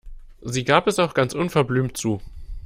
Sie 0.41 0.63
gab 0.63 0.87
es 0.87 0.97
auch 0.97 1.13
ganz 1.13 1.35
unverblümt 1.35 1.95
zu. 1.95 2.21